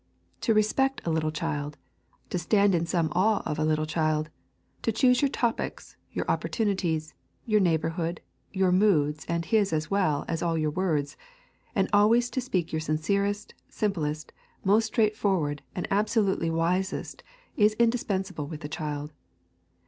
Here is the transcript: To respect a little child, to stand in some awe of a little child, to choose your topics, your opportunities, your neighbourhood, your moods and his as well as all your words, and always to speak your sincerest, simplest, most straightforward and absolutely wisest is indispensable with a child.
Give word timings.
To 0.41 0.55
respect 0.55 0.99
a 1.05 1.11
little 1.11 1.29
child, 1.29 1.77
to 2.31 2.39
stand 2.39 2.73
in 2.73 2.87
some 2.87 3.11
awe 3.11 3.43
of 3.45 3.59
a 3.59 3.63
little 3.63 3.85
child, 3.85 4.31
to 4.81 4.91
choose 4.91 5.21
your 5.21 5.29
topics, 5.29 5.95
your 6.11 6.25
opportunities, 6.27 7.13
your 7.45 7.59
neighbourhood, 7.59 8.19
your 8.51 8.71
moods 8.71 9.27
and 9.29 9.45
his 9.45 9.71
as 9.71 9.91
well 9.91 10.25
as 10.27 10.41
all 10.41 10.57
your 10.57 10.71
words, 10.71 11.17
and 11.75 11.87
always 11.93 12.31
to 12.31 12.41
speak 12.41 12.73
your 12.73 12.81
sincerest, 12.81 13.53
simplest, 13.69 14.33
most 14.63 14.85
straightforward 14.85 15.61
and 15.75 15.87
absolutely 15.91 16.49
wisest 16.49 17.21
is 17.55 17.73
indispensable 17.77 18.47
with 18.47 18.65
a 18.65 18.67
child. 18.67 19.13